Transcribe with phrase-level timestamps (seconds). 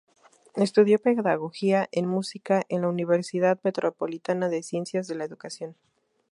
[0.55, 5.75] Estudió pedagogía en música en la Universidad Metropolitana de Ciencias de la Educación.